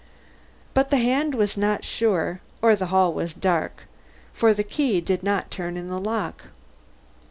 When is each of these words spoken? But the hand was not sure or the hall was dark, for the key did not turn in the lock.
But 0.73 0.89
the 0.89 0.97
hand 0.97 1.35
was 1.35 1.55
not 1.55 1.83
sure 1.85 2.41
or 2.59 2.75
the 2.75 2.87
hall 2.87 3.13
was 3.13 3.33
dark, 3.35 3.83
for 4.33 4.51
the 4.51 4.63
key 4.63 4.99
did 4.99 5.21
not 5.21 5.51
turn 5.51 5.77
in 5.77 5.89
the 5.89 5.99
lock. 5.99 6.45